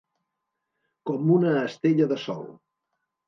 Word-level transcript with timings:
Com 1.09 1.29
una 1.35 1.53
estella 1.65 2.09
de 2.13 2.19
sol. 2.25 2.43